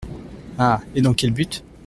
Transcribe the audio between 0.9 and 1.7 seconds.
et dans quel but?